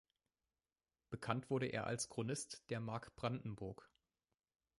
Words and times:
Bekannt 1.11 1.51
wurde 1.51 1.67
er 1.67 1.85
als 1.85 2.09
Chronist 2.09 2.63
der 2.71 2.79
Mark 2.79 3.15
Brandenburg. 3.15 3.87